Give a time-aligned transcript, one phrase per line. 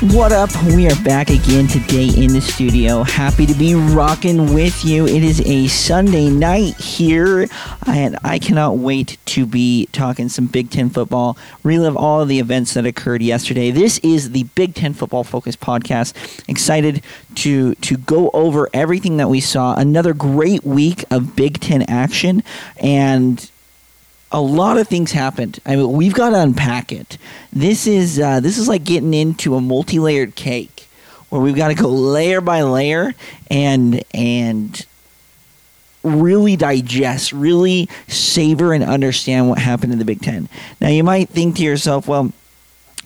[0.00, 0.50] What up?
[0.64, 3.02] We are back again today in the studio.
[3.02, 5.06] Happy to be rocking with you.
[5.06, 7.46] It is a Sunday night here,
[7.86, 12.38] and I cannot wait to be talking some Big Ten football, relive all of the
[12.38, 13.70] events that occurred yesterday.
[13.70, 16.48] This is the Big Ten Football Focus podcast.
[16.48, 17.02] Excited
[17.34, 19.74] to to go over everything that we saw.
[19.74, 22.42] Another great week of Big Ten action,
[22.78, 23.50] and
[24.32, 25.58] a lot of things happened.
[25.66, 27.18] I mean, we've got to unpack it.
[27.52, 30.88] This is uh, this is like getting into a multi-layered cake,
[31.28, 33.14] where we've got to go layer by layer
[33.50, 34.86] and and
[36.02, 40.48] really digest, really savor and understand what happened in the Big Ten.
[40.80, 42.32] Now, you might think to yourself, well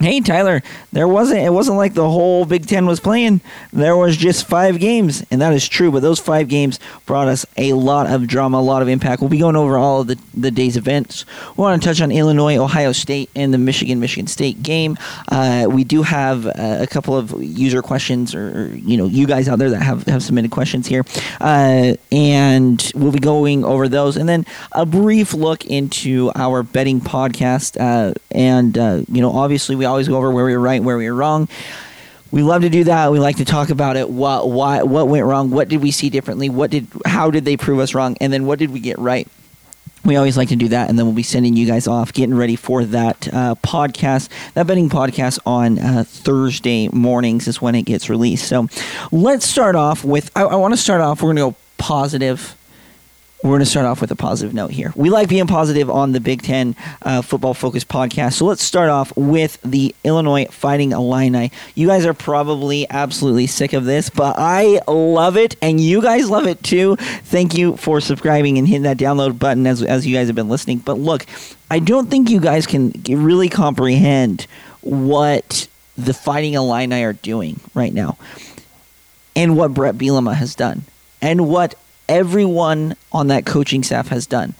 [0.00, 0.60] Hey Tyler,
[0.92, 3.40] there wasn't it wasn't like the whole Big 10 was playing.
[3.72, 7.46] There was just 5 games, and that is true, but those 5 games brought us
[7.56, 9.20] a lot of drama, a lot of impact.
[9.20, 11.24] We'll be going over all of the, the day's events.
[11.56, 14.98] We want to touch on Illinois, Ohio State, and the Michigan Michigan State game.
[15.28, 19.48] Uh, we do have uh, a couple of user questions, or, you know, you guys
[19.48, 21.04] out there that have, have submitted questions here,
[21.40, 27.00] uh, and we'll be going over those, and then a brief look into our betting
[27.00, 30.60] podcast, uh, and uh, you know, obviously we we always go over where we were
[30.60, 31.46] right, where we were wrong.
[32.30, 33.12] We love to do that.
[33.12, 34.08] We like to talk about it.
[34.08, 35.50] What, why, what went wrong?
[35.50, 36.48] What did we see differently?
[36.48, 38.16] What did, how did they prove us wrong?
[38.18, 39.28] And then what did we get right?
[40.06, 42.34] we always like to do that and then we'll be sending you guys off getting
[42.34, 47.84] ready for that uh, podcast that betting podcast on uh, thursday mornings is when it
[47.84, 48.68] gets released so
[49.12, 52.54] let's start off with i, I want to start off we're going to go positive
[53.44, 54.90] we're going to start off with a positive note here.
[54.96, 58.34] We like being positive on the Big Ten uh, football focused podcast.
[58.34, 61.52] So let's start off with the Illinois Fighting Illini.
[61.74, 66.30] You guys are probably absolutely sick of this, but I love it, and you guys
[66.30, 66.96] love it too.
[66.96, 70.48] Thank you for subscribing and hitting that download button as, as you guys have been
[70.48, 70.78] listening.
[70.78, 71.26] But look,
[71.70, 74.46] I don't think you guys can really comprehend
[74.80, 75.68] what
[75.98, 78.16] the Fighting Illini are doing right now
[79.36, 80.84] and what Bret Bielema has done
[81.20, 81.74] and what
[82.08, 84.54] everyone on that coaching staff has done.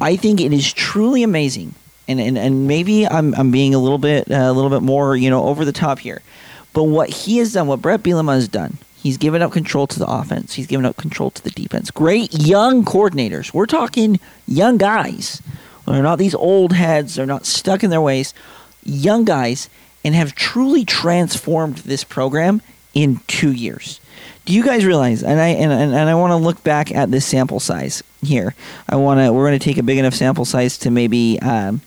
[0.00, 1.74] I think it is truly amazing.
[2.06, 5.14] And, and, and maybe I'm, I'm being a little bit uh, a little bit more
[5.14, 6.22] you know over the top here,
[6.72, 9.98] but what he has done, what Bret Bielema has done, he's given up control to
[9.98, 10.54] the offense.
[10.54, 11.90] He's given up control to the defense.
[11.90, 13.52] Great young coordinators.
[13.52, 15.42] We're talking young guys.
[15.86, 17.14] They're not these old heads.
[17.14, 18.32] They're not stuck in their ways.
[18.84, 19.68] Young guys,
[20.04, 22.62] and have truly transformed this program
[22.94, 24.00] in two years
[24.48, 27.26] do you guys realize and i and, and, i want to look back at this
[27.26, 28.54] sample size here.
[28.88, 31.82] I want to we're going to take a big enough sample size to maybe um,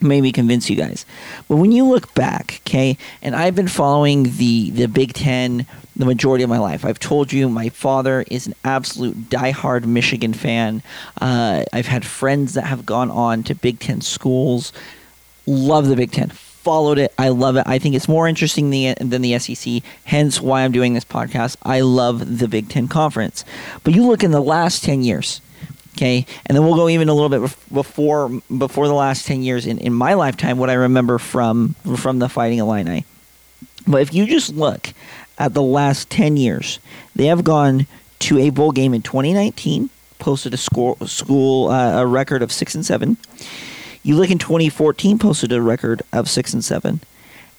[0.00, 1.06] maybe convince you guys.
[1.48, 6.04] But when you look back okay and i've been following the the big ten the
[6.04, 6.84] majority of my life.
[6.84, 10.82] I've told you my father is an absolute diehard michigan fan.
[11.20, 14.72] Uh, i've had friends that have gone on to big ten schools.
[15.46, 16.32] Love the big ten
[16.64, 17.12] followed it.
[17.18, 17.64] I love it.
[17.66, 21.56] I think it's more interesting than, the SEC, hence why I'm doing this podcast.
[21.62, 23.44] I love the Big Ten Conference.
[23.84, 25.42] But you look in the last 10 years,
[25.92, 29.66] okay, and then we'll go even a little bit before before the last 10 years
[29.66, 33.04] in, in my lifetime, what I remember from, from the Fighting Illini.
[33.86, 34.88] But if you just look
[35.38, 36.78] at the last 10 years,
[37.14, 37.86] they have gone
[38.20, 42.74] to a bowl game in 2019, posted a score, school uh, a record of 6
[42.74, 43.18] and 7
[44.04, 47.00] you look in 2014, posted a record of six and seven.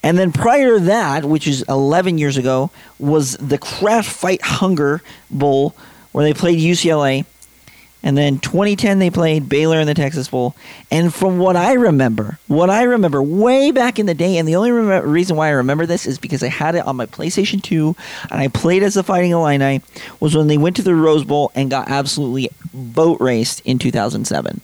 [0.04, 2.70] And then prior to that, which is 11 years ago,
[3.00, 5.02] was the Kraft Fight Hunger
[5.32, 5.76] Bowl,
[6.12, 7.26] where they played UCLA.
[8.04, 10.56] And then 2010, they played Baylor in the Texas Bowl.
[10.92, 14.56] And from what I remember, what I remember way back in the day, and the
[14.56, 17.64] only rem- reason why I remember this is because I had it on my PlayStation
[17.64, 17.96] 2
[18.30, 19.82] and I played as the Fighting Illini,
[20.20, 24.62] was when they went to the Rose Bowl and got absolutely boat raced in 2007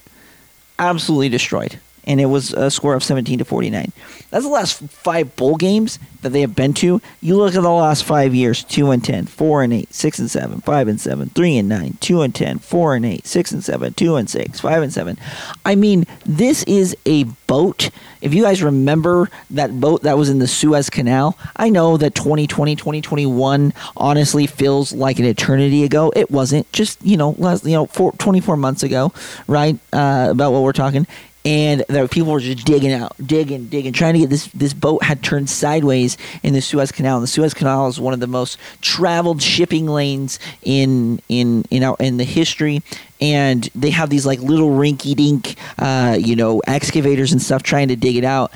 [0.82, 1.80] absolutely destroyed.
[2.12, 3.94] And it was a score of 17 to 49.
[4.32, 7.02] That's the last five bowl games that they have been to.
[7.22, 10.30] You look at the last five years 2 and 10, 4 and 8, 6 and
[10.30, 13.64] 7, 5 and 7, 3 and 9, 2 and 10, 4 and 8, 6 and
[13.64, 15.18] 7, 2 and 6, 5 and 7.
[15.66, 17.92] I mean, this is a boat.
[18.20, 22.14] If you guys remember that boat that was in the Suez Canal, I know that
[22.14, 26.12] 2020, 2021 honestly feels like an eternity ago.
[26.14, 26.70] It wasn't.
[26.74, 29.14] Just, you know, last, you know, four, 24 months ago,
[29.48, 29.78] right?
[29.94, 31.08] Uh, about what we're talking
[31.44, 34.48] and there people were just digging out, digging, digging, trying to get this.
[34.48, 37.18] This boat had turned sideways in the Suez Canal.
[37.18, 41.84] And the Suez Canal is one of the most traveled shipping lanes in in in
[41.84, 42.84] our in the history.
[43.20, 47.88] And they have these like little rinky dink, uh, you know, excavators and stuff trying
[47.88, 48.52] to dig it out.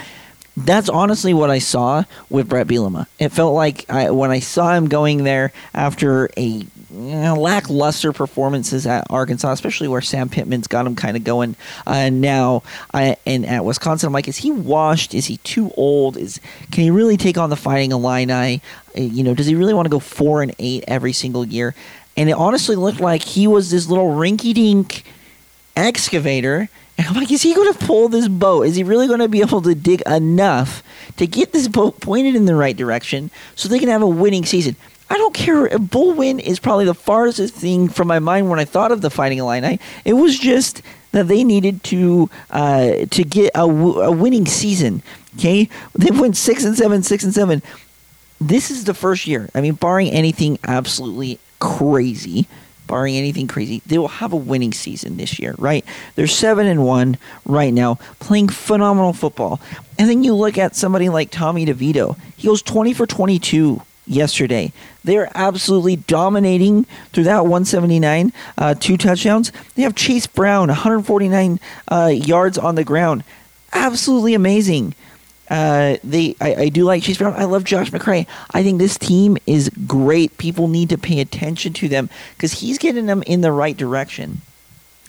[0.57, 3.07] That's honestly what I saw with Bret Bielema.
[3.19, 6.65] It felt like I, when I saw him going there after a
[6.95, 11.55] you know, lackluster performances at Arkansas, especially where Sam Pittman's got him kind of going
[11.85, 12.63] uh, now.
[12.93, 15.13] And at Wisconsin, I'm like, is he washed?
[15.13, 16.15] Is he too old?
[16.15, 16.39] Is
[16.71, 18.61] can he really take on the Fighting Illini?
[18.97, 21.75] Uh, you know, does he really want to go four and eight every single year?
[22.15, 25.03] And it honestly looked like he was this little rinky-dink
[25.75, 26.69] excavator.
[26.97, 28.67] And I'm like, is he going to pull this boat?
[28.67, 30.81] Is he really going to be able to dig enough
[31.17, 34.45] to get this boat pointed in the right direction so they can have a winning
[34.45, 34.77] season?
[35.09, 35.67] I don't care.
[35.67, 39.01] A bull win is probably the farthest thing from my mind when I thought of
[39.01, 39.79] the Fighting Illini.
[40.03, 40.81] It was just
[41.11, 45.03] that they needed to uh, to get a, w- a winning season.
[45.37, 47.61] Okay, they went six and seven, six and seven.
[48.41, 49.49] This is the first year.
[49.53, 52.47] I mean, barring anything absolutely crazy,
[52.87, 55.85] barring anything crazy, they will have a winning season this year, right?
[56.15, 59.61] They're seven and one right now, playing phenomenal football.
[59.99, 62.17] And then you look at somebody like Tommy DeVito.
[62.35, 64.71] He goes twenty for twenty-two yesterday.
[65.03, 69.51] They're absolutely dominating through that 179, uh, two touchdowns.
[69.75, 73.23] They have Chase Brown, 149 uh, yards on the ground.
[73.73, 74.95] Absolutely amazing.
[75.49, 77.33] Uh, they, I, I, do like Chase Brown.
[77.33, 78.25] I love Josh McCray.
[78.51, 80.39] I think this team is great.
[80.39, 84.41] People need to pay attention to them because he's getting them in the right direction.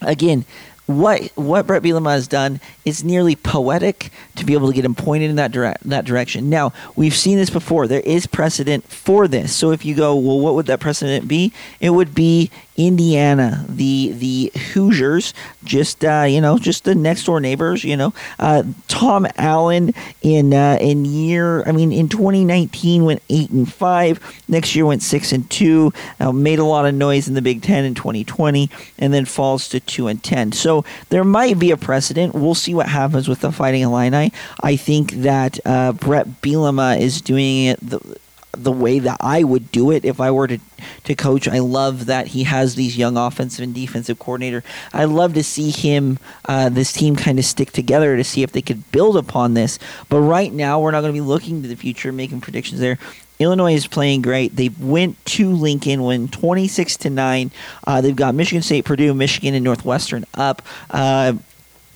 [0.02, 0.44] Again,
[0.86, 4.94] what what Bret Bielema has done is nearly poetic to be able to get him
[4.94, 6.48] pointed in that dire- that direction.
[6.48, 7.86] Now we've seen this before.
[7.86, 9.54] There is precedent for this.
[9.54, 11.52] So if you go, well, what would that precedent be?
[11.80, 15.32] It would be Indiana, the the Hoosiers,
[15.64, 17.84] just uh, you know, just the next door neighbors.
[17.84, 23.50] You know, uh, Tom Allen in uh, in year, I mean, in 2019 went eight
[23.50, 24.20] and five.
[24.48, 25.92] Next year went six and two.
[26.20, 29.68] Uh, made a lot of noise in the Big Ten in 2020, and then falls
[29.70, 30.52] to two and ten.
[30.52, 32.34] So there might be a precedent.
[32.34, 34.32] We'll see what happens with the Fighting Illini.
[34.62, 37.80] I think that uh, Bret Bielema is doing it.
[37.80, 38.18] The,
[38.62, 40.58] the way that I would do it if I were to,
[41.04, 41.46] to coach.
[41.46, 44.64] I love that he has these young offensive and defensive coordinator.
[44.92, 48.52] I love to see him, uh, this team kind of stick together to see if
[48.52, 49.78] they could build upon this.
[50.08, 52.98] But right now, we're not going to be looking to the future, making predictions there.
[53.38, 54.56] Illinois is playing great.
[54.56, 57.50] They went to Lincoln, win twenty six to nine.
[57.86, 60.62] Uh, they've got Michigan State, Purdue, Michigan, and Northwestern up.
[60.90, 61.34] Uh,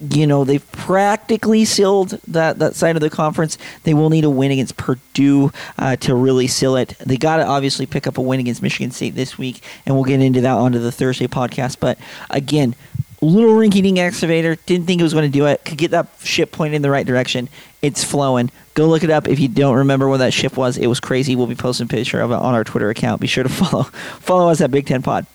[0.00, 3.58] you know they've practically sealed that that side of the conference.
[3.84, 6.96] They will need a win against Purdue uh, to really seal it.
[7.00, 10.04] They got to obviously pick up a win against Michigan State this week, and we'll
[10.04, 11.78] get into that onto the Thursday podcast.
[11.80, 11.98] But
[12.30, 12.74] again,
[13.20, 14.56] little rinky-dink excavator.
[14.66, 15.64] Didn't think it was going to do it.
[15.64, 17.48] Could get that ship pointed in the right direction.
[17.82, 18.50] It's flowing.
[18.74, 20.78] Go look it up if you don't remember what that ship was.
[20.78, 21.36] It was crazy.
[21.36, 23.20] We'll be posting a picture of it on our Twitter account.
[23.20, 25.26] Be sure to follow follow us at Big Ten Pod.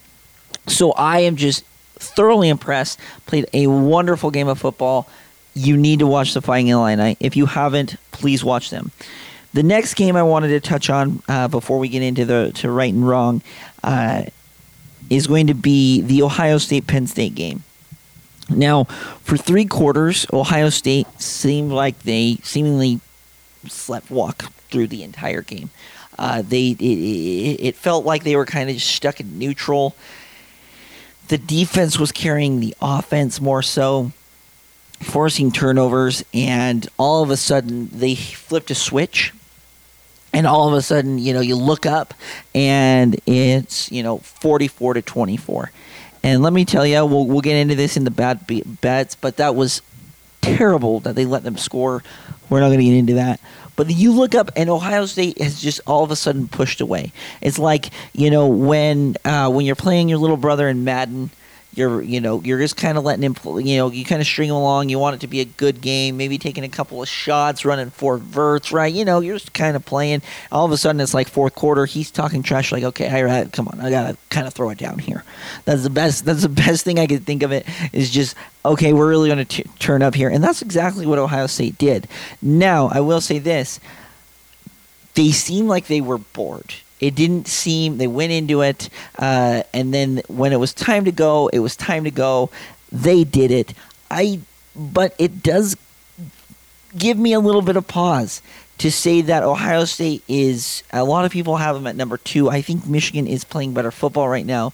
[0.66, 1.64] So I am just
[1.98, 2.98] thoroughly impressed.
[3.26, 5.08] Played a wonderful game of football.
[5.54, 7.16] You need to watch the Fighting Illini.
[7.20, 8.90] If you haven't, please watch them.
[9.54, 12.70] The next game I wanted to touch on uh, before we get into the to
[12.70, 13.42] right and wrong
[13.82, 14.24] uh,
[15.08, 17.62] is going to be the Ohio State Penn State game.
[18.50, 23.00] Now, for three quarters, Ohio State seemed like they seemingly
[23.66, 25.70] slept walk through the entire game.
[26.18, 29.94] Uh, they it, it, it, felt like they were kind of stuck in neutral
[31.28, 34.12] the defense was carrying the offense more so,
[35.00, 39.32] forcing turnovers, and all of a sudden they flipped a switch.
[40.32, 42.12] And all of a sudden, you know, you look up
[42.54, 45.70] and it's, you know, 44 to 24.
[46.22, 48.46] And let me tell you, we'll, we'll get into this in the bad
[48.82, 49.80] bets, but that was
[50.42, 52.02] terrible that they let them score.
[52.50, 53.40] We're not going to get into that.
[53.76, 57.12] But you look up, and Ohio State has just all of a sudden pushed away.
[57.40, 61.30] It's like you know when uh, when you're playing your little brother in Madden
[61.76, 64.48] you're you know you're just kind of letting him you know you kind of string
[64.48, 64.88] him along.
[64.88, 67.90] You want it to be a good game maybe taking a couple of shots running
[67.90, 68.92] four verts right?
[68.92, 70.22] You know you're just kind of playing.
[70.50, 71.84] All of a sudden it's like fourth quarter.
[71.84, 74.98] He's talking trash like okay I, come on i gotta kind of throw it down
[74.98, 75.22] here.
[75.64, 78.92] That's the best that's the best thing i could think of it is just okay
[78.92, 80.28] we're really going to turn up here.
[80.28, 82.08] And that's exactly what ohio state did.
[82.40, 83.80] Now i will say this.
[85.14, 88.88] They seem like they were bored it didn't seem they went into it
[89.18, 92.50] uh, and then when it was time to go it was time to go.
[92.92, 93.74] They did it.
[94.10, 94.40] I
[94.74, 95.76] but it does
[96.96, 98.40] give me a little bit of pause
[98.78, 102.48] to say that ohio state is a lot of people have them at number two.
[102.48, 104.72] I think michigan is playing better football right now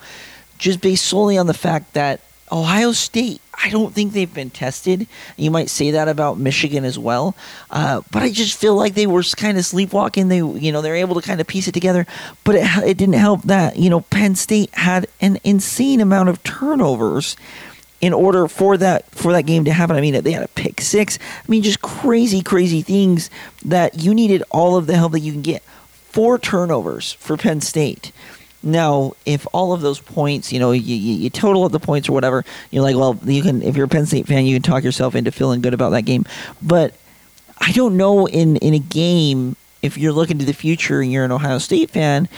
[0.59, 2.21] just based solely on the fact that
[2.53, 5.07] ohio state I don't think they've been tested.
[5.37, 7.37] You might say that about Michigan as well,
[7.71, 10.29] uh, but I just feel like they were kind of sleepwalking.
[10.29, 12.07] They, you know, they're able to kind of piece it together,
[12.45, 16.43] but it, it didn't help that you know Penn State had an insane amount of
[16.43, 17.37] turnovers
[18.01, 19.97] in order for that for that game to happen.
[19.97, 21.19] I mean, they had a pick six.
[21.23, 23.31] I mean, just crazy, crazy things
[23.65, 25.63] that you needed all of the help that you can get.
[25.63, 28.13] Four turnovers for Penn State.
[28.63, 32.09] Now, if all of those points, you know, you, you, you total up the points
[32.09, 33.63] or whatever, you're like, well, you can.
[33.63, 36.03] If you're a Penn State fan, you can talk yourself into feeling good about that
[36.03, 36.25] game.
[36.61, 36.95] But
[37.59, 41.25] I don't know in in a game if you're looking to the future and you're
[41.25, 42.29] an Ohio State fan,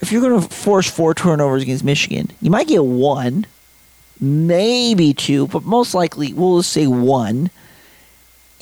[0.00, 3.46] if you're going to force four turnovers against Michigan, you might get one,
[4.20, 7.50] maybe two, but most likely we'll just say one.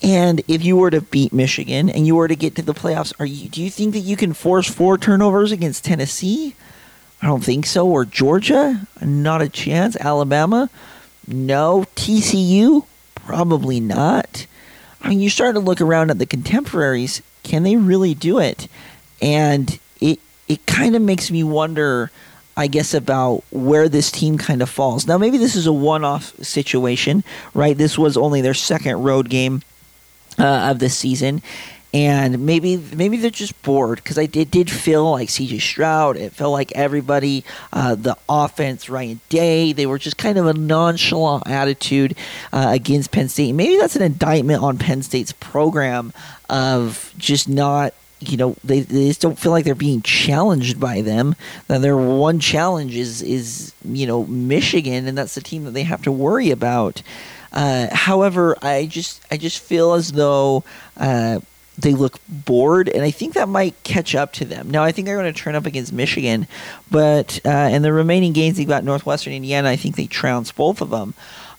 [0.03, 3.13] And if you were to beat Michigan and you were to get to the playoffs,
[3.21, 6.55] are you do you think that you can force four turnovers against Tennessee?
[7.23, 7.87] I don't think so.
[7.87, 8.87] Or Georgia?
[9.01, 9.97] Not a chance.
[9.97, 10.71] Alabama?
[11.27, 11.87] No.
[11.97, 12.87] TCU?
[13.15, 14.47] Probably not.
[15.03, 17.23] I mean, you start to look around at the contemporaries.
[17.43, 18.69] Can they really do it?
[19.23, 22.11] And it it kind of makes me wonder,
[22.57, 25.07] I guess, about where this team kind of falls.
[25.07, 27.23] Now, maybe this is a one-off situation,
[27.55, 27.77] right?
[27.77, 29.63] This was only their second road game
[30.39, 31.41] uh, of the season,
[31.93, 35.59] and maybe maybe they're just bored because I did did feel like C.J.
[35.59, 36.17] Stroud.
[36.17, 39.73] It felt like everybody, uh, the offense, Ryan Day.
[39.73, 42.17] They were just kind of a nonchalant attitude
[42.53, 43.53] uh, against Penn State.
[43.53, 46.13] Maybe that's an indictment on Penn State's program
[46.49, 51.01] of just not you know they, they just don't feel like they're being challenged by
[51.01, 51.35] them
[51.67, 55.85] that their one challenge is is you know michigan and that's the team that they
[55.85, 57.03] have to worry about
[57.53, 60.63] uh, however i just i just feel as though
[60.99, 61.41] uh,
[61.83, 64.71] they look bored, and I think that might catch up to them.
[64.71, 66.47] Now, I think they're going to turn up against Michigan,
[66.91, 69.69] but uh, in the remaining games, they've got Northwestern Indiana.
[69.69, 71.15] I think they trounce both of them.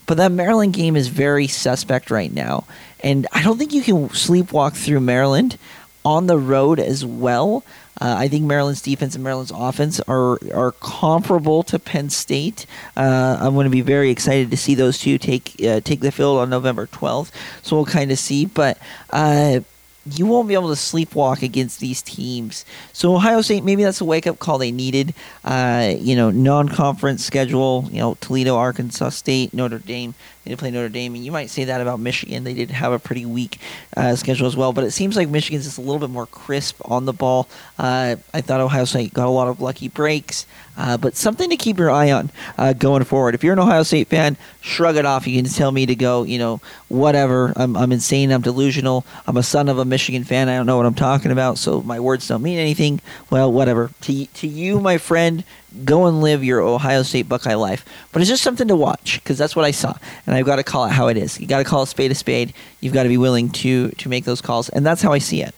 [0.08, 2.66] But that Maryland game is very suspect right now,
[3.02, 5.58] and I don't think you can sleepwalk through Maryland
[6.04, 7.64] on the road as well.
[8.00, 12.66] Uh, I think Maryland's defense and Maryland's offense are are comparable to Penn State.
[12.98, 16.12] Uh, I'm going to be very excited to see those two take uh, take the
[16.12, 17.32] field on November 12th.
[17.62, 18.80] So we'll kind of see, but
[19.12, 19.60] uh,
[20.06, 22.66] you won't be able to sleepwalk against these teams.
[22.92, 25.14] So Ohio State, maybe that's a wake up call they needed.
[25.46, 27.88] Uh, you know, non conference schedule.
[27.92, 30.16] You know, Toledo, Arkansas State, Notre Dame.
[30.44, 32.44] They play Notre Dame, and you might say that about Michigan.
[32.44, 33.60] They did have a pretty weak
[33.96, 36.82] uh, schedule as well, but it seems like Michigan's just a little bit more crisp
[36.84, 37.48] on the ball.
[37.78, 40.48] Uh, I thought Ohio State got a lot of lucky breaks.
[40.78, 43.36] Uh, but something to keep your eye on uh, going forward.
[43.36, 45.28] If you're an Ohio State fan, shrug it off.
[45.28, 47.54] You can tell me to go, you know, whatever.
[47.56, 48.32] I'm, I'm insane.
[48.32, 49.06] I'm delusional.
[49.28, 50.50] I'm a son of a Michigan fan.
[50.50, 53.02] I don't know what I'm talking about, so my words don't mean anything.
[53.30, 53.92] Well, whatever.
[54.02, 55.44] To, to you, my friend,
[55.86, 57.86] go and live your Ohio State Buckeye life.
[58.12, 60.64] But it's just something to watch because that's what I saw, and I've got to
[60.64, 61.40] call it how it is.
[61.40, 62.54] You got to call a spade a spade.
[62.80, 65.42] You've got to be willing to to make those calls, and that's how I see
[65.42, 65.56] it.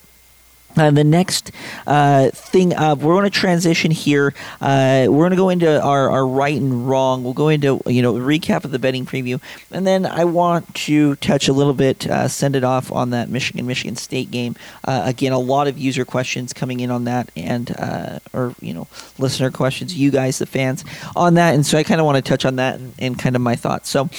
[0.76, 1.52] Uh, the next
[1.88, 4.34] uh, thing up, we're going to transition here.
[4.62, 7.24] Uh, we're going to go into our, our right and wrong.
[7.24, 11.16] We'll go into you know recap of the betting preview, and then I want to
[11.18, 14.56] touch a little bit, uh, send it off on that Michigan Michigan State game.
[14.84, 18.74] Uh, again, a lot of user questions coming in on that, and uh, or you
[18.74, 18.88] know
[19.18, 20.84] listener questions, you guys the fans
[21.16, 23.36] on that, and so I kind of want to touch on that and, and kind
[23.36, 23.90] of my thoughts.
[23.90, 24.10] So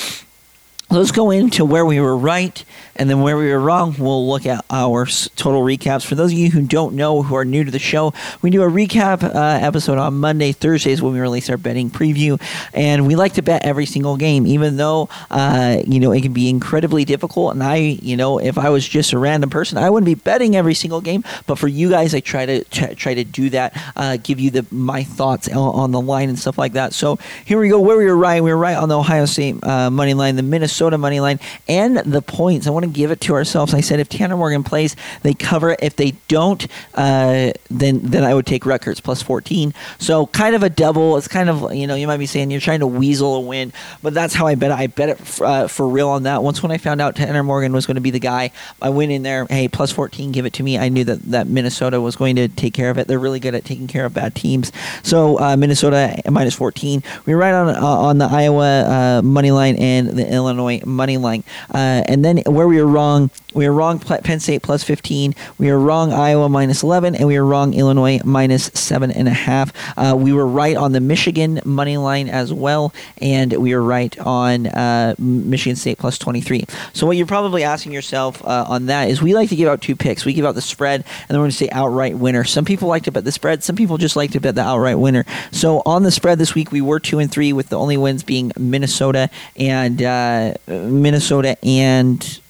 [0.94, 2.64] let's go into where we were right
[2.96, 6.04] and then where we were wrong, we'll look at our total recaps.
[6.04, 8.62] For those of you who don't know, who are new to the show, we do
[8.62, 12.40] a recap uh, episode on Monday, Thursdays when we release our betting preview,
[12.72, 16.32] and we like to bet every single game, even though uh, you know it can
[16.32, 17.54] be incredibly difficult.
[17.54, 20.54] And I, you know, if I was just a random person, I wouldn't be betting
[20.54, 21.24] every single game.
[21.46, 24.50] But for you guys, I try to t- try to do that, uh, give you
[24.50, 26.92] the my thoughts on, the line and stuff like that.
[26.92, 27.80] So here we go.
[27.80, 30.42] Where we were right, we were right on the Ohio State uh, money line, the
[30.42, 32.66] Minnesota money line, and the points.
[32.66, 33.74] I want to give it to ourselves.
[33.74, 35.80] I said if Tanner Morgan plays, they cover it.
[35.82, 39.74] If they don't, uh, then then I would take Rutgers plus 14.
[39.98, 41.16] So kind of a double.
[41.16, 43.72] It's kind of you know you might be saying you're trying to weasel a win,
[44.02, 44.78] but that's how I bet it.
[44.78, 46.42] I bet it for, uh, for real on that.
[46.42, 48.50] Once when I found out Tanner Morgan was going to be the guy,
[48.80, 49.46] I went in there.
[49.46, 50.78] Hey, plus 14, give it to me.
[50.78, 53.08] I knew that that Minnesota was going to take care of it.
[53.08, 54.72] They're really good at taking care of bad teams.
[55.02, 57.02] So uh, Minnesota minus 14.
[57.26, 61.16] We were right on uh, on the Iowa uh, money line and the Illinois money
[61.16, 63.31] line, uh, and then where we were wrong wrong.
[63.54, 64.00] We were wrong.
[64.00, 65.35] Penn State plus 15.
[65.59, 66.12] We were wrong.
[66.12, 67.73] Iowa minus 11, and we were wrong.
[67.73, 69.73] Illinois minus seven and a half.
[69.97, 74.19] Uh, we were right on the Michigan money line as well, and we were right
[74.19, 76.64] on uh, Michigan State plus 23.
[76.93, 79.81] So what you're probably asking yourself uh, on that is we like to give out
[79.81, 80.25] two picks.
[80.25, 82.43] We give out the spread, and then we're going to say outright winner.
[82.43, 83.62] Some people like to bet the spread.
[83.62, 85.25] Some people just like to bet the outright winner.
[85.52, 88.25] So on the spread this week, we were two and three, with the only wins
[88.25, 92.40] being Minnesota and uh, Minnesota and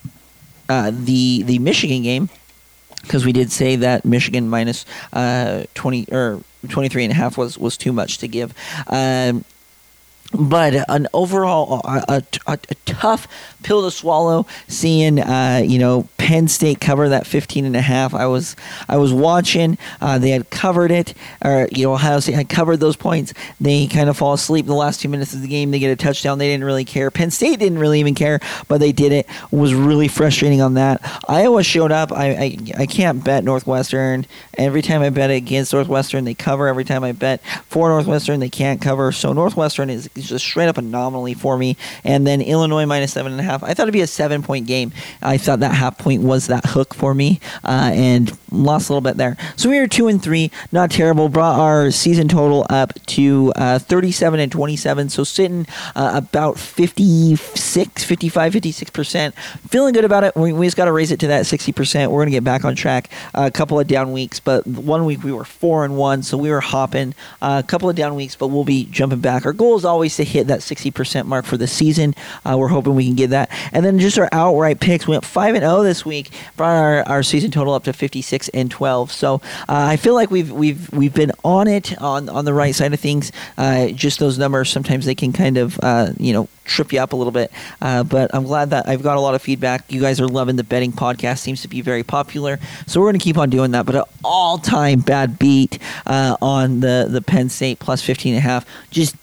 [0.69, 2.29] uh, the the Michigan game
[3.03, 7.59] because we did say that Michigan minus, uh, 20 or 23 and a half was
[7.59, 8.55] was too much to give.
[8.87, 9.45] Um,
[10.33, 13.29] but an overall a, a, a, tough
[13.63, 18.15] pill to swallow seeing uh, you know Penn State cover that 15 and a half.
[18.15, 18.57] I was
[18.89, 21.15] I was watching uh, they had covered it
[21.45, 23.33] or you know Ohio State had covered those points.
[23.61, 25.71] They kind of fall asleep in the last two minutes of the game.
[25.71, 26.39] They get a touchdown.
[26.39, 27.11] They didn't really care.
[27.11, 31.01] Penn State didn't really even care but they did it, was really frustrating on that.
[31.29, 32.13] Iowa showed up.
[32.13, 34.27] I, I, I can't bet Northwestern.
[34.57, 36.69] Every time I bet against Northwestern they cover.
[36.69, 39.13] Every time I bet for Northwestern they can't cover.
[39.13, 41.77] So Northwestern is just straight up anomaly for me.
[42.05, 43.63] And then Illinois minus seven and a half.
[43.63, 44.93] I thought it'd be a seven point game.
[45.23, 49.01] I thought that half point was that hook for me, uh, and lost a little
[49.01, 49.37] bit there.
[49.57, 51.29] So we are two and three, not terrible.
[51.29, 55.09] Brought our season total up to uh, 37 and 27.
[55.09, 55.67] So sitting
[55.97, 59.35] uh, about 56, 55, 56 percent.
[59.69, 60.35] Feeling good about it.
[60.37, 62.11] We, we just got to raise it to that 60 percent.
[62.11, 63.09] We're gonna get back on track.
[63.35, 66.51] a couple of down weeks, but one week we were four and one, so we
[66.51, 67.15] were hopping.
[67.41, 69.47] a couple of down weeks, but we'll be jumping back.
[69.47, 72.15] Our goal is always to hit that 60% mark for the season.
[72.45, 73.51] Uh, we're hoping we can get that.
[73.73, 75.07] And then just our outright picks.
[75.09, 78.71] Went 5 and 0 this week, brought our, our season total up to 56 and
[78.71, 79.13] 12.
[79.13, 82.75] So uh, I feel like we've we've we've been on it on on the right
[82.75, 83.33] side of things.
[83.57, 87.13] Uh, just those numbers sometimes they can kind of uh, you know trip you up
[87.13, 87.51] a little bit.
[87.81, 89.91] Uh, but I'm glad that I've got a lot of feedback.
[89.93, 92.59] You guys are loving the betting podcast; seems to be very popular.
[92.87, 93.87] So we're going to keep on doing that.
[93.87, 98.41] But an all-time bad beat uh, on the the Penn State plus 15 and a
[98.41, 98.67] half.
[98.91, 99.17] Just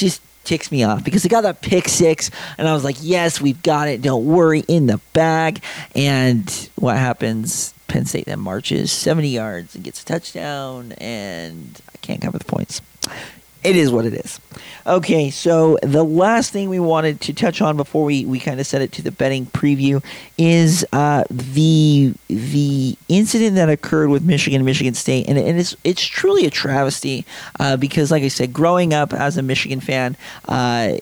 [0.00, 3.40] just ticks me off because they got that pick six, and I was like, yes,
[3.40, 4.02] we've got it.
[4.02, 5.62] Don't worry, in the bag.
[5.94, 7.74] And what happens?
[7.88, 12.44] Penn State then marches 70 yards and gets a touchdown, and I can't cover the
[12.44, 12.80] points
[13.62, 14.40] it is what it is.
[14.86, 18.66] Okay, so the last thing we wanted to touch on before we, we kind of
[18.66, 20.02] set it to the betting preview
[20.38, 25.76] is uh, the the incident that occurred with Michigan and Michigan State, and, and it's
[25.84, 27.26] it's truly a travesty
[27.58, 30.16] uh, because, like I said, growing up as a Michigan fan.
[30.48, 30.96] Uh,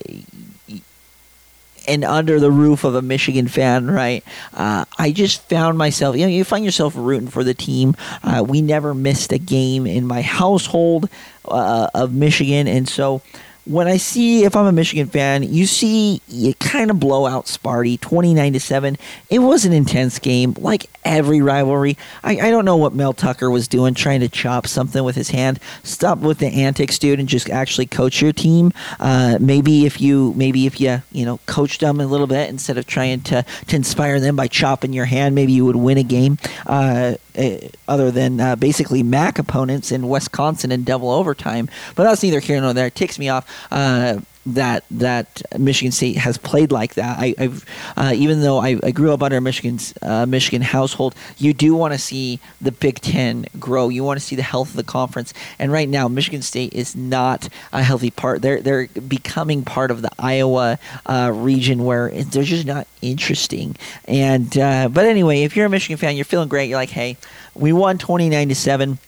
[1.87, 4.23] and under the roof of a Michigan fan, right?
[4.53, 7.95] Uh, I just found myself, you know, you find yourself rooting for the team.
[8.23, 11.09] Uh, we never missed a game in my household
[11.45, 13.21] uh, of Michigan, and so
[13.69, 17.45] when I see if I'm a Michigan fan, you see you kind of blow out
[17.45, 18.97] Sparty 29 to 7.
[19.29, 21.95] It was an intense game, like every rivalry.
[22.23, 25.29] I, I don't know what Mel Tucker was doing, trying to chop something with his
[25.29, 25.59] hand.
[25.83, 28.73] Stop with the antics, dude, and just actually coach your team.
[28.99, 32.79] Uh, maybe if you maybe if you you know coached them a little bit instead
[32.79, 36.03] of trying to to inspire them by chopping your hand, maybe you would win a
[36.03, 36.39] game.
[36.65, 42.23] Uh, eh, other than uh, basically MAC opponents in Wisconsin in double overtime, but that's
[42.23, 42.87] neither here nor there.
[42.87, 47.19] It ticks me off uh, that that Michigan State has played like that.
[47.19, 47.65] I, have
[47.97, 51.93] uh, even though I, I, grew up under Michigan's uh, Michigan household, you do want
[51.93, 53.89] to see the Big Ten grow.
[53.89, 55.33] You want to see the health of the conference.
[55.57, 58.41] And right now, Michigan State is not a healthy part.
[58.41, 63.75] They're they're becoming part of the Iowa uh, region where they're just not interesting.
[64.05, 66.69] And uh, but anyway, if you're a Michigan fan, you're feeling great.
[66.69, 67.17] You're like, hey,
[67.55, 68.99] we won twenty nine to seven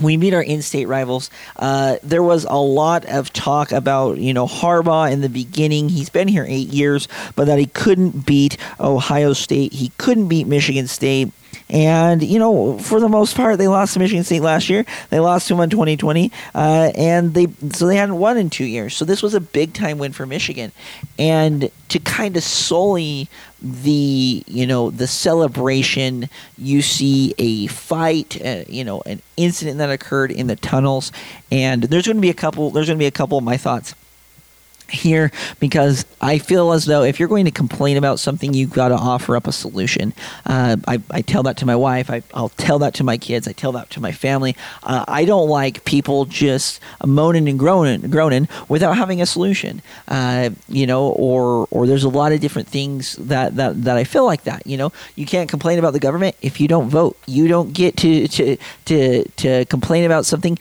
[0.00, 1.30] we meet our in-state rivals.
[1.56, 5.88] Uh, there was a lot of talk about you know Harbaugh in the beginning.
[5.88, 9.72] He's been here eight years, but that he couldn't beat Ohio State.
[9.72, 11.32] He couldn't beat Michigan State.
[11.68, 14.84] And, you know, for the most part, they lost to Michigan State last year.
[15.10, 16.30] They lost to them in 2020.
[16.54, 18.96] Uh, and they so they hadn't won in two years.
[18.96, 20.70] So this was a big time win for Michigan.
[21.18, 23.28] And to kind of sully
[23.60, 29.90] the, you know, the celebration, you see a fight, uh, you know, an incident that
[29.90, 31.10] occurred in the tunnels.
[31.50, 33.56] And there's going to be a couple, there's going to be a couple of my
[33.56, 33.94] thoughts
[34.88, 38.88] here because I feel as though if you're going to complain about something, you've got
[38.88, 40.12] to offer up a solution.
[40.44, 42.10] Uh, I, I, tell that to my wife.
[42.10, 43.48] I, will tell that to my kids.
[43.48, 44.56] I tell that to my family.
[44.82, 49.82] Uh, I don't like people just moaning and groaning, groaning without having a solution.
[50.08, 54.04] Uh, you know, or or there's a lot of different things that, that that I
[54.04, 54.66] feel like that.
[54.66, 57.16] You know, you can't complain about the government if you don't vote.
[57.26, 60.58] You don't get to to to, to complain about something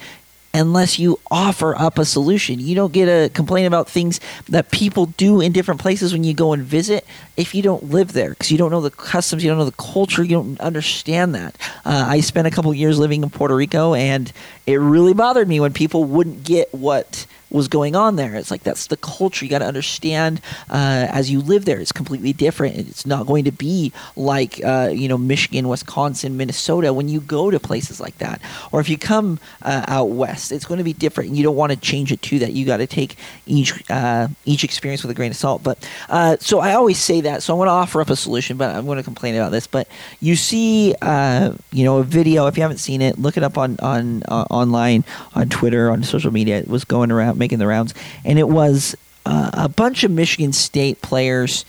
[0.55, 2.59] unless you offer up a solution.
[2.59, 6.33] You don't get to complain about things that people do in different places when you
[6.33, 7.05] go and visit
[7.37, 9.71] if you don't live there because you don't know the customs, you don't know the
[9.73, 11.55] culture, you don't understand that.
[11.83, 14.31] Uh, I spent a couple years living in Puerto Rico, and
[14.65, 18.35] it really bothered me when people wouldn't get what was going on there.
[18.35, 19.45] It's like that's the culture.
[19.45, 21.79] You got to understand uh, as you live there.
[21.79, 22.77] It's completely different.
[22.77, 27.49] It's not going to be like uh, you know Michigan, Wisconsin, Minnesota when you go
[27.49, 28.41] to places like that.
[28.71, 31.31] Or if you come uh, out west, it's going to be different.
[31.31, 32.53] You don't want to change it to that.
[32.53, 33.15] You got to take
[33.45, 35.63] each uh, each experience with a grain of salt.
[35.63, 37.41] But uh, so I always say that.
[37.41, 39.65] So I want to offer up a solution, but I'm going to complain about this.
[39.65, 39.87] But
[40.19, 42.47] you see, uh, you know, a video.
[42.47, 46.31] If you haven't seen it, look it up on on online on Twitter on social
[46.31, 46.57] media.
[46.57, 48.95] It was going around making the rounds, and it was
[49.27, 51.63] uh, a bunch of Michigan State players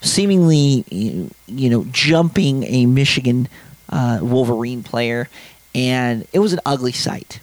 [0.00, 3.46] seemingly, you know, jumping a Michigan
[3.90, 5.28] uh, Wolverine player,
[5.74, 7.40] and it was an ugly sight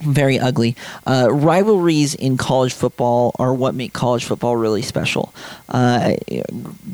[0.00, 0.76] very ugly.
[1.06, 5.32] Uh, rivalries in college football are what make college football really special.
[5.68, 6.14] Uh,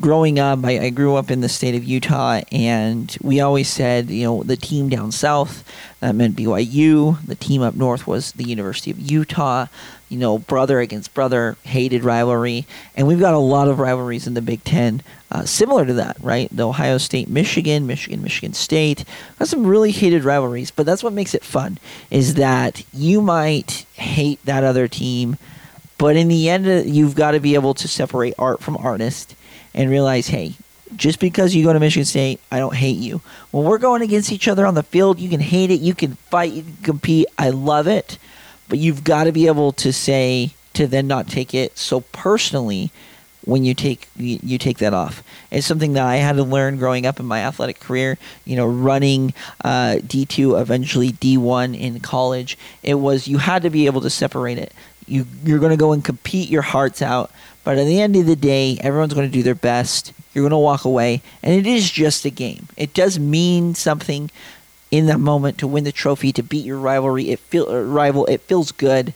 [0.00, 4.10] growing up, I, I, grew up in the state of Utah, and we always said,
[4.10, 5.64] you know, the team down south,
[6.00, 7.24] that meant BYU.
[7.26, 9.66] The team up north was the University of Utah
[10.12, 12.66] you know, brother against brother, hated rivalry.
[12.94, 16.18] And we've got a lot of rivalries in the Big Ten uh, similar to that,
[16.20, 16.54] right?
[16.54, 19.04] The Ohio State, Michigan, Michigan, Michigan State.
[19.38, 21.78] Got some really hated rivalries, but that's what makes it fun
[22.10, 25.38] is that you might hate that other team,
[25.96, 29.34] but in the end, uh, you've got to be able to separate art from artist
[29.72, 30.52] and realize, hey,
[30.94, 33.22] just because you go to Michigan State, I don't hate you.
[33.50, 36.16] When we're going against each other on the field, you can hate it, you can
[36.16, 37.28] fight, you can compete.
[37.38, 38.18] I love it.
[38.72, 42.90] But you've got to be able to say to then not take it so personally
[43.44, 45.22] when you take you take that off.
[45.50, 48.16] It's something that I had to learn growing up in my athletic career.
[48.46, 52.56] You know, running uh, D two, eventually D one in college.
[52.82, 54.72] It was you had to be able to separate it.
[55.06, 57.30] You you're going to go and compete your hearts out,
[57.64, 60.14] but at the end of the day, everyone's going to do their best.
[60.32, 62.68] You're going to walk away, and it is just a game.
[62.78, 64.30] It does mean something
[64.92, 67.30] in that moment to win the trophy, to beat your rivalry.
[67.30, 68.26] It feel uh, rival.
[68.26, 69.14] It feels good,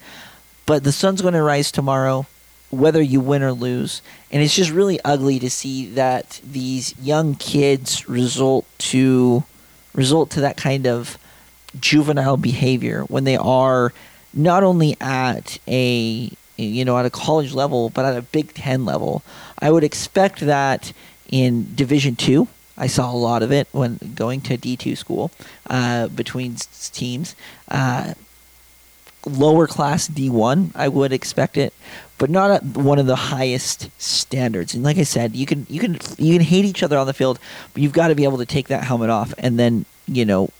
[0.65, 2.27] but the sun's going to rise tomorrow,
[2.71, 4.01] whether you win or lose.
[4.33, 9.45] And it's just really ugly to see that these young kids result to
[9.95, 11.19] result to that kind of
[11.79, 13.93] juvenile behavior when they are
[14.33, 18.87] not only at a you know at a college level but at a Big Ten
[18.87, 19.23] level.
[19.59, 20.95] I would expect that
[21.29, 25.31] in Division two I saw a lot of it when going to D2 school
[25.69, 26.57] uh, between
[26.93, 27.35] teams.
[27.69, 28.15] Uh,
[29.27, 31.75] lower class D1, I would expect it,
[32.19, 34.75] but not at one of the highest standards.
[34.75, 37.15] And like I said, you can you can you can hate each other on the
[37.15, 37.39] field,
[37.73, 40.51] but you've got to be able to take that helmet off and then you know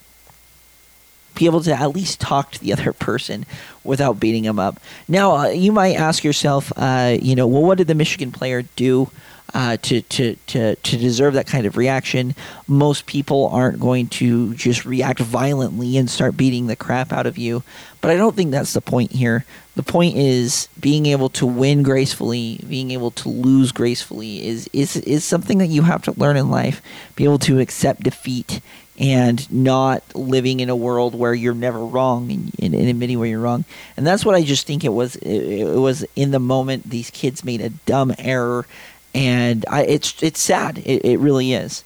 [1.37, 3.45] be able to at least talk to the other person
[3.83, 4.79] without beating them up.
[5.07, 8.63] Now, uh, you might ask yourself, uh, you know, well, what did the Michigan player
[8.75, 9.09] do?
[9.53, 12.35] uh, to, to, to, to deserve that kind of reaction.
[12.67, 17.37] Most people aren't going to just react violently and start beating the crap out of
[17.37, 17.63] you.
[18.01, 19.45] But I don't think that's the point here.
[19.75, 24.95] The point is being able to win gracefully, being able to lose gracefully is, is,
[24.97, 26.81] is something that you have to learn in life.
[27.15, 28.61] Be able to accept defeat
[28.97, 33.27] and not living in a world where you're never wrong and, and, and, admitting where
[33.27, 33.63] you're wrong.
[33.95, 35.15] And that's what I just think it was.
[35.17, 38.65] It, it was in the moment these kids made a dumb error
[39.13, 40.77] and I, it's it's sad.
[40.79, 41.83] It, it really is.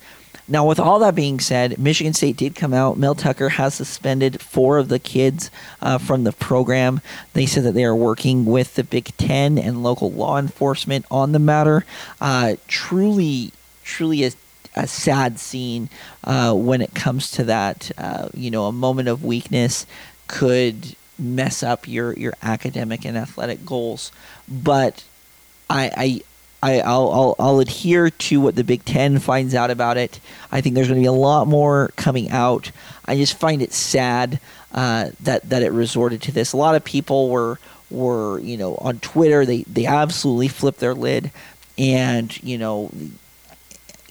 [0.48, 2.98] Now, with all that being said, Michigan State did come out.
[2.98, 5.50] Mel Tucker has suspended four of the kids
[5.82, 7.00] uh, from the program.
[7.34, 11.32] They said that they are working with the Big Ten and local law enforcement on
[11.32, 11.86] the matter.
[12.20, 13.54] Uh, truly,
[13.86, 14.32] truly a,
[14.76, 15.90] a sad scene
[16.24, 17.92] uh, when it comes to that.
[17.98, 19.86] Uh, you know, a moment of weakness
[20.28, 24.12] could mess up your, your academic and athletic goals.
[24.48, 25.04] But
[25.70, 26.22] I, I
[26.64, 30.20] I, will I'll, I'll adhere to what the Big Ten finds out about it.
[30.52, 32.72] I think there's going to be a lot more coming out.
[33.06, 34.40] I just find it sad
[34.74, 36.54] uh, that that it resorted to this.
[36.54, 39.46] A lot of people were were you know on Twitter.
[39.46, 41.32] They they absolutely flipped their lid,
[41.78, 42.92] and you know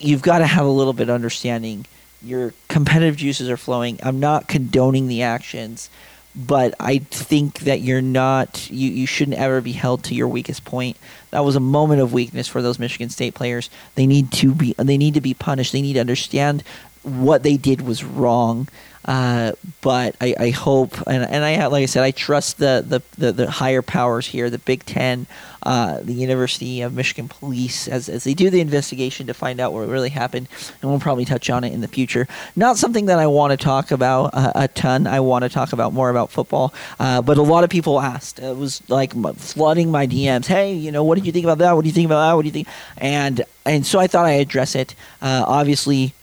[0.01, 1.87] you've got to have a little bit of understanding.
[2.23, 3.99] Your competitive juices are flowing.
[4.03, 5.89] I'm not condoning the actions
[6.35, 10.65] but I think that you're not you, you shouldn't ever be held to your weakest
[10.65, 10.97] point.
[11.31, 13.69] That was a moment of weakness for those Michigan State players.
[13.97, 15.73] They need to be they need to be punished.
[15.73, 16.63] They need to understand
[17.03, 18.69] what they did was wrong.
[19.05, 23.03] Uh, but I, I hope, and, and I like I said, I trust the, the,
[23.19, 25.27] the, the higher powers here, the Big Ten,
[25.63, 29.73] uh, the University of Michigan Police, as, as they do the investigation to find out
[29.73, 30.49] what really happened.
[30.81, 32.29] And we'll probably touch on it in the future.
[32.57, 35.07] Not something that I want to talk about uh, a ton.
[35.07, 36.75] I want to talk about more about football.
[36.99, 38.39] Uh, but a lot of people asked.
[38.39, 40.47] It was like flooding my DMs.
[40.47, 41.73] Hey, you know, what did you think about that?
[41.73, 42.35] What do you think about that?
[42.35, 42.69] What do you think?
[42.99, 44.95] And and so I thought I'd address it.
[45.21, 46.15] Uh, obviously,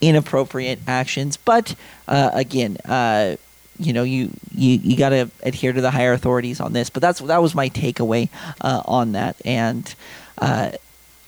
[0.00, 1.36] inappropriate actions.
[1.36, 1.74] But
[2.08, 3.36] uh, again, uh,
[3.78, 6.90] you know, you you, you got to adhere to the higher authorities on this.
[6.90, 8.28] But that's that was my takeaway
[8.60, 9.92] uh, on that, and
[10.38, 10.72] uh,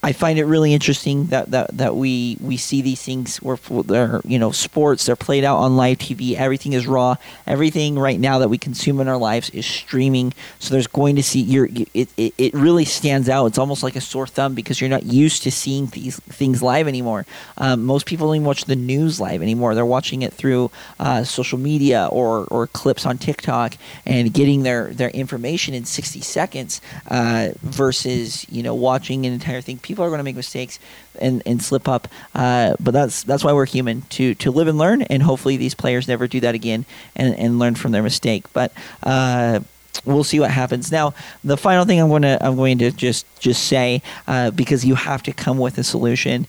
[0.04, 4.20] I find it really interesting that, that, that we we see these things where they're
[4.24, 6.34] you know sports they're played out on live TV.
[6.34, 7.14] Everything is raw.
[7.46, 10.34] Everything right now that we consume in our lives is streaming.
[10.58, 13.46] So there's going to see your it, it, it really stands out.
[13.46, 16.88] It's almost like a sore thumb because you're not used to seeing these things live
[16.88, 17.24] anymore.
[17.56, 19.76] Um, most people don't even watch the news live anymore.
[19.76, 24.92] They're watching it through uh, social media or or clips on TikTok and getting their
[24.92, 29.78] their information in 60 seconds uh, versus you know watching an entire thing.
[29.78, 30.78] People are going to make mistakes
[31.20, 34.78] and, and slip up, uh, but that's that's why we're human to to live and
[34.78, 36.85] learn, and hopefully these players never do that again
[37.16, 38.44] and, and learn from their mistake.
[38.52, 39.61] But uh,
[40.05, 40.90] we'll see what happens.
[40.90, 44.85] Now, the final thing I'm going to I'm going to just just say uh, because
[44.85, 46.46] you have to come with a solution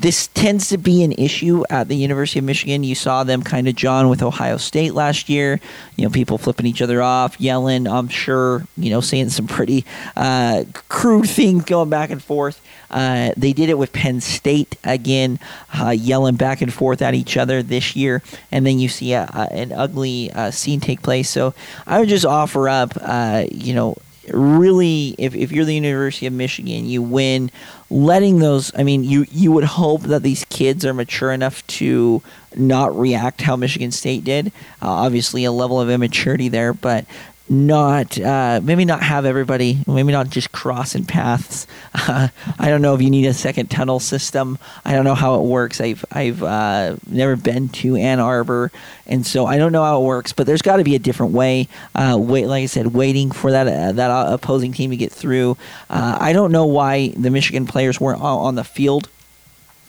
[0.00, 2.84] this tends to be an issue at the University of Michigan.
[2.84, 5.58] You saw them kind of John with Ohio State last year.
[5.96, 7.88] You know, people flipping each other off, yelling.
[7.88, 12.60] I'm sure you know saying some pretty uh, crude things, going back and forth.
[12.90, 15.38] Uh, they did it with Penn State again,
[15.78, 19.28] uh, yelling back and forth at each other this year, and then you see a,
[19.34, 21.28] a, an ugly uh, scene take place.
[21.28, 21.54] So
[21.86, 23.96] I would just offer up, uh, you know,
[24.32, 27.50] really, if, if you're the University of Michigan, you win.
[27.88, 32.20] Letting those, I mean, you you would hope that these kids are mature enough to
[32.56, 34.48] not react how Michigan State did.
[34.82, 37.04] Uh, obviously, a level of immaturity there, but
[37.48, 41.66] not uh, maybe not have everybody maybe not just crossing paths.
[41.94, 42.28] Uh,
[42.58, 44.58] i don't know if you need a second tunnel system.
[44.84, 45.80] I don't know how it works.
[45.80, 48.70] I've i've uh, never been to ann arbor
[49.06, 51.32] and so i don't know how it works but there's got to be a different
[51.32, 51.68] way.
[51.94, 55.56] Uh, wait like i said waiting for that uh, that opposing team to get through.
[55.88, 59.08] Uh, i don't know why the michigan players weren't on the field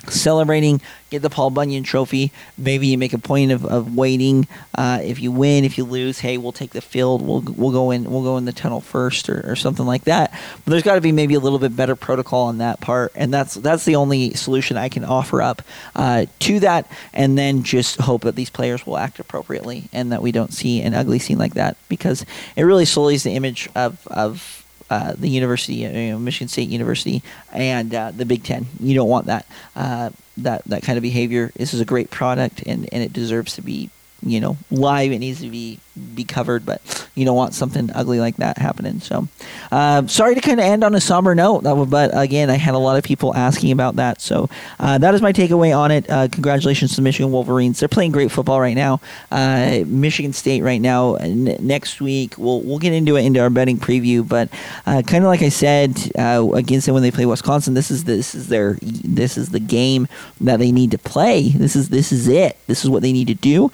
[0.09, 2.31] celebrating, get the Paul Bunyan Trophy.
[2.57, 4.47] Maybe you make a point of, of waiting.
[4.75, 7.21] Uh, if you win, if you lose, hey, we'll take the field.
[7.21, 8.09] We'll we'll go in.
[8.09, 10.31] We'll go in the tunnel first, or, or something like that.
[10.63, 13.33] But there's got to be maybe a little bit better protocol on that part, and
[13.33, 15.61] that's that's the only solution I can offer up
[15.95, 16.89] uh, to that.
[17.13, 20.81] And then just hope that these players will act appropriately, and that we don't see
[20.81, 25.29] an ugly scene like that because it really sullies the image of of uh, the
[25.29, 27.21] university, you know, Michigan State University,
[27.51, 28.67] and uh, the Big Ten.
[28.79, 29.45] You don't want that
[29.75, 31.51] uh, that that kind of behavior.
[31.55, 33.89] This is a great product, and, and it deserves to be
[34.21, 35.11] you know live.
[35.11, 36.81] It needs to be be covered, but
[37.15, 38.99] you don't want something ugly like that happening.
[38.99, 39.27] So,
[39.71, 42.79] uh, sorry to kind of end on a somber note, but again, I had a
[42.79, 44.21] lot of people asking about that.
[44.21, 46.09] So, uh, that is my takeaway on it.
[46.09, 47.79] Uh, congratulations to the Michigan Wolverines.
[47.79, 48.99] They're playing great football right now.
[49.31, 51.15] Uh, Michigan State right now.
[51.15, 54.27] N- next week, we'll we'll get into it into our betting preview.
[54.27, 54.49] But
[54.85, 58.03] uh, kind of like I said uh, against them when they play Wisconsin, this is
[58.03, 60.07] this is their this is the game
[60.41, 61.49] that they need to play.
[61.49, 62.57] This is this is it.
[62.67, 63.71] This is what they need to do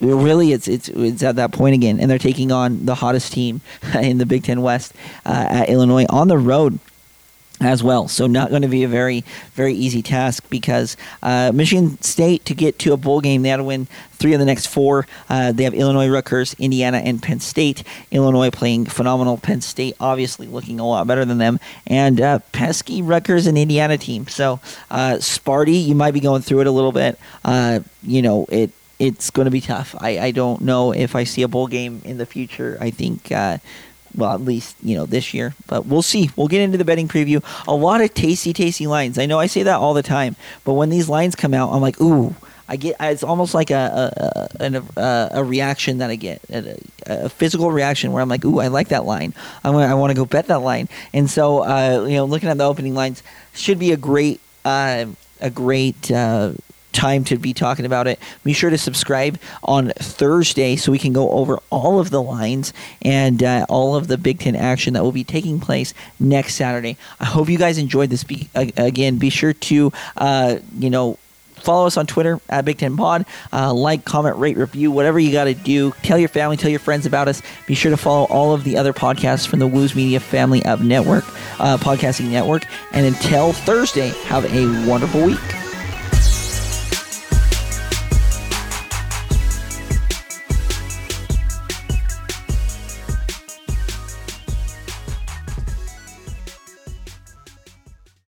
[0.00, 3.60] really it's it's it's at that point again, and they're taking on the hottest team
[3.94, 6.78] in the Big Ten West uh, at Illinois on the road
[7.60, 8.06] as well.
[8.06, 12.54] So not going to be a very very easy task because uh, Michigan State to
[12.54, 15.06] get to a bowl game they had to win three of the next four.
[15.28, 17.82] Uh, they have Illinois, Rutgers, Indiana, and Penn State.
[18.10, 19.38] Illinois playing phenomenal.
[19.38, 23.96] Penn State obviously looking a lot better than them, and uh, pesky Rutgers and Indiana
[23.96, 24.26] team.
[24.26, 27.18] So uh, Sparty, you might be going through it a little bit.
[27.44, 29.94] Uh, you know it it's going to be tough.
[29.98, 32.78] I, I don't know if I see a bowl game in the future.
[32.80, 33.58] I think, uh,
[34.14, 35.54] well, at least, you know, this year.
[35.66, 36.30] But we'll see.
[36.36, 37.44] We'll get into the betting preview.
[37.68, 39.18] A lot of tasty, tasty lines.
[39.18, 41.82] I know I say that all the time, but when these lines come out, I'm
[41.82, 42.34] like, ooh.
[42.68, 44.10] I get it's almost like a
[44.58, 48.58] a, a, a reaction that I get a, a, physical reaction where I'm like ooh
[48.58, 51.60] I like that line I want I want to go bet that line and so
[51.60, 53.22] uh, you know looking at the opening lines
[53.54, 55.06] should be a great uh,
[55.40, 56.54] a great uh,
[56.96, 58.18] time to be talking about it.
[58.42, 62.72] Be sure to subscribe on Thursday so we can go over all of the lines
[63.02, 66.96] and uh, all of the Big Ten action that will be taking place next Saturday.
[67.20, 68.24] I hope you guys enjoyed this.
[68.24, 71.18] Be- again, be sure to, uh, you know,
[71.56, 73.26] follow us on Twitter at Big Ten Pod.
[73.52, 75.92] Uh, like, comment, rate, review, whatever you got to do.
[76.02, 77.42] Tell your family, tell your friends about us.
[77.66, 80.82] Be sure to follow all of the other podcasts from the Woos Media family of
[80.82, 81.24] network,
[81.60, 82.64] uh, podcasting network.
[82.92, 85.65] And until Thursday, have a wonderful week.